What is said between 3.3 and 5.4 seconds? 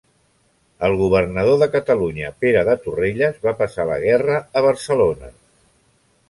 va passar la guerra a Barcelona.